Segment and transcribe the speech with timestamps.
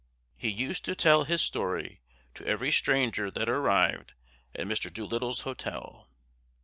[0.35, 2.01] He used to tell his story
[2.33, 4.13] to every stranger that arrived
[4.55, 4.91] at Mr.
[4.91, 6.09] Doolittle's hotel.